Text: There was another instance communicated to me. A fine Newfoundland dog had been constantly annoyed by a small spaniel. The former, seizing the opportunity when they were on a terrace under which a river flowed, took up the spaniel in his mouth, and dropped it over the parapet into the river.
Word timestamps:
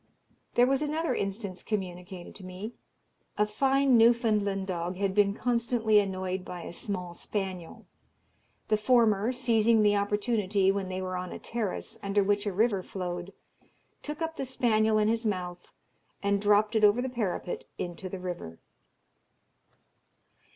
There 0.55 0.65
was 0.65 0.81
another 0.81 1.13
instance 1.13 1.61
communicated 1.61 2.33
to 2.33 2.43
me. 2.43 2.73
A 3.37 3.45
fine 3.45 3.97
Newfoundland 3.97 4.65
dog 4.65 4.97
had 4.97 5.13
been 5.13 5.35
constantly 5.35 5.99
annoyed 5.99 6.43
by 6.43 6.63
a 6.63 6.73
small 6.73 7.13
spaniel. 7.13 7.85
The 8.69 8.77
former, 8.77 9.31
seizing 9.31 9.83
the 9.83 9.95
opportunity 9.95 10.71
when 10.71 10.89
they 10.89 11.03
were 11.03 11.17
on 11.17 11.31
a 11.31 11.37
terrace 11.37 11.99
under 12.01 12.23
which 12.23 12.47
a 12.47 12.51
river 12.51 12.81
flowed, 12.81 13.31
took 14.01 14.23
up 14.23 14.37
the 14.37 14.45
spaniel 14.45 14.97
in 14.97 15.07
his 15.07 15.23
mouth, 15.23 15.71
and 16.23 16.41
dropped 16.41 16.75
it 16.75 16.83
over 16.83 16.99
the 16.99 17.07
parapet 17.07 17.65
into 17.77 18.09
the 18.09 18.17
river. 18.17 18.57